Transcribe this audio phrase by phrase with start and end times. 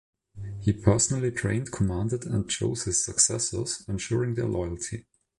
[0.61, 5.05] He personally trained, commanded, and chose his successors, ensuring their loyalty.